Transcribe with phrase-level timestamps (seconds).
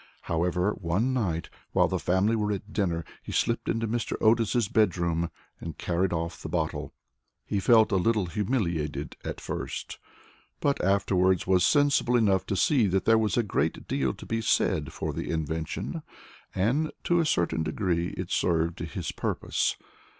[0.23, 4.19] However, one night, while the family were at dinner, he slipped into Mr.
[4.19, 6.95] Otis's bedroom and carried off the bottle.
[7.45, 9.99] He felt a little humiliated at first,
[10.59, 14.41] but afterwards was sensible enough to see that there was a great deal to be
[14.41, 16.01] said for the invention,
[16.55, 19.75] and, to a certain degree, it served his purpose.